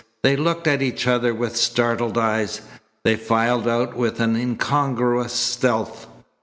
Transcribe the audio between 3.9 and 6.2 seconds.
with an incongruous stealth.